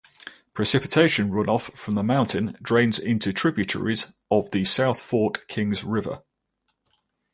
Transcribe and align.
Precipitation 0.55 1.29
runoff 1.29 1.71
from 1.77 1.93
the 1.93 2.01
mountain 2.01 2.57
drains 2.59 2.97
into 2.97 3.31
tributaries 3.31 4.15
of 4.31 4.49
the 4.49 4.63
South 4.63 4.99
Fork 4.99 5.45
Kings 5.47 5.83
River. 5.83 6.23